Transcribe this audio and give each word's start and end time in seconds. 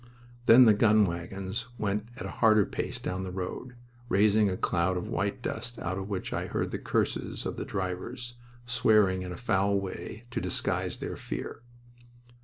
Then 0.47 0.65
the 0.65 0.73
gun 0.73 1.05
wagons 1.05 1.67
went 1.77 2.07
at 2.17 2.25
a 2.25 2.31
harder 2.41 2.65
pace 2.65 2.99
down 2.99 3.21
the 3.21 3.29
road, 3.29 3.75
raising 4.09 4.49
a 4.49 4.57
cloud 4.57 4.97
of 4.97 5.07
white 5.07 5.43
dust 5.43 5.77
out 5.77 5.99
of 5.99 6.09
which 6.09 6.33
I 6.33 6.47
heard 6.47 6.71
the 6.71 6.79
curses 6.79 7.45
of 7.45 7.55
the 7.55 7.65
drivers, 7.65 8.33
swearing 8.65 9.21
in 9.21 9.31
a 9.31 9.37
foul 9.37 9.79
way 9.79 10.25
to 10.31 10.41
disguise 10.41 10.97
their 10.97 11.17
fear. 11.17 11.61